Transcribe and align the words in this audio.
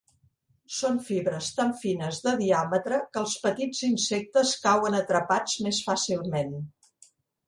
Són 0.75 0.95
fibres 1.07 1.49
tan 1.57 1.73
fines 1.81 2.17
de 2.27 2.31
diàmetre 2.39 2.99
que 3.17 3.21
els 3.23 3.35
petits 3.43 3.81
insectes 3.89 4.55
cauen 4.63 4.97
atrapats 5.01 5.59
més 5.67 5.83
fàcilment. 5.91 6.57